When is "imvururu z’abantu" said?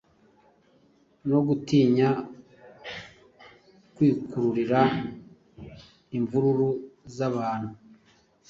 6.17-7.71